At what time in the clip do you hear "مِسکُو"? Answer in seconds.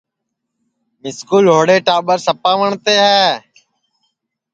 1.01-1.37